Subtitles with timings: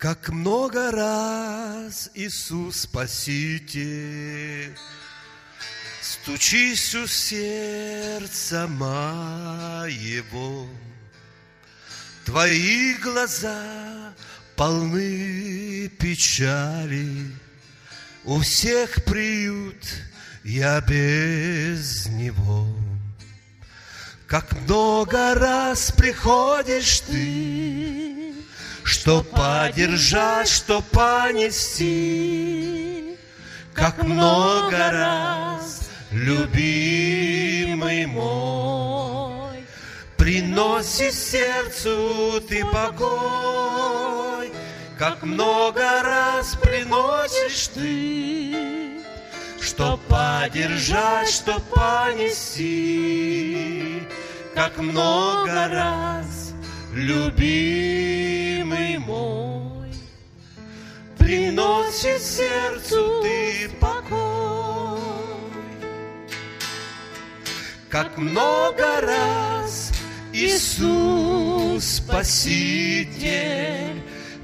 [0.00, 4.74] Как много раз Иисус Спаситель
[6.00, 10.66] Стучись у сердца моего,
[12.24, 14.14] Твои глаза
[14.56, 17.30] полны печали,
[18.24, 19.84] У всех приют,
[20.44, 22.74] я без него.
[24.26, 27.99] Как много раз приходишь ты,
[28.90, 31.86] Что поддержать, что понести,
[33.72, 39.64] Как много раз любимый мой,
[40.16, 44.50] Приноси сердцу ты покой,
[44.98, 49.04] Как много раз приносишь ты,
[49.60, 52.82] Что поддержать, что понести,
[54.52, 56.54] Как много раз
[56.92, 58.39] любимый
[59.06, 59.92] мой,
[61.18, 64.98] Приносит сердцу ты покой.
[67.88, 69.92] Как много раз
[70.32, 73.20] Иисус Спаситель,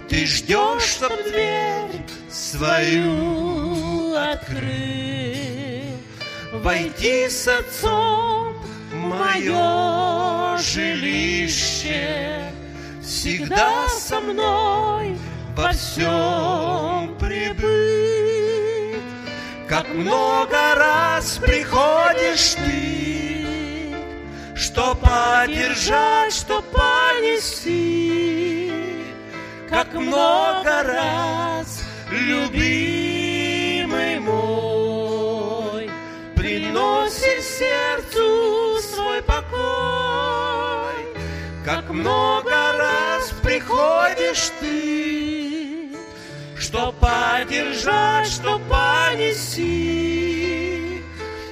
[0.09, 4.67] Ты ждешь, чтоб дверь свою открыл,
[6.53, 8.55] Войти с Отцом
[8.91, 12.46] в мое жилище,
[13.27, 15.19] Всегда со мной
[15.57, 19.03] во всем прибыть.
[19.69, 23.97] Как много раз приходишь ты,
[24.55, 27.83] Что поддержать, что понести,
[29.69, 31.83] Как много раз,
[32.13, 32.61] любимый
[34.21, 35.91] мой,
[36.37, 40.95] Приносишь сердцу свой покой,
[41.65, 42.46] Как много
[44.37, 45.89] приходишь ты,
[46.59, 49.83] что поддержать, что понести,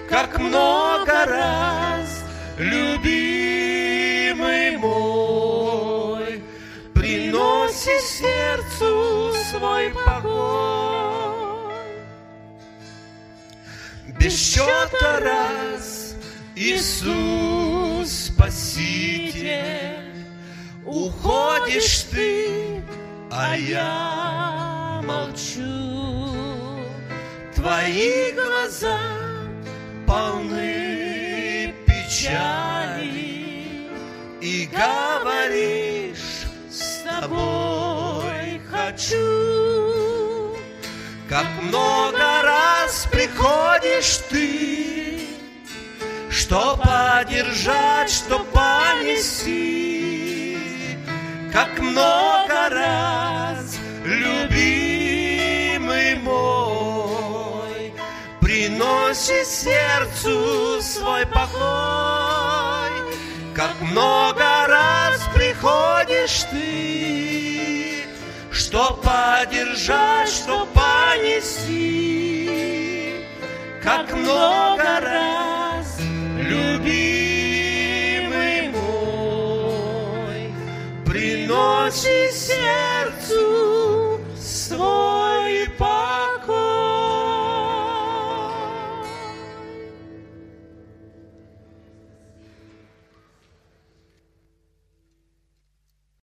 [0.08, 2.24] как много раз,
[2.58, 3.16] любимый
[4.76, 6.42] мой,
[6.94, 11.24] приноси сердцу свой покой.
[14.18, 16.14] Без счета раз,
[16.54, 19.48] Иисус Спаситель,
[20.86, 22.43] уходишь ты,
[23.36, 25.64] а я молчу.
[27.54, 28.98] Твои глаза
[30.06, 33.10] полны печали,
[34.40, 40.56] И говоришь, с тобой хочу.
[41.28, 45.22] Как много раз приходишь ты,
[46.30, 49.56] Что поддержать, что понести,
[51.52, 52.43] Как много
[59.24, 62.92] Приноси сердцу свой покой,
[63.54, 68.04] Как много раз приходишь ты,
[68.52, 71.70] Что поддержать, что понести,
[73.82, 75.98] Как много раз,
[76.36, 77.48] любимый
[78.68, 80.52] мой,
[81.06, 82.30] Приноси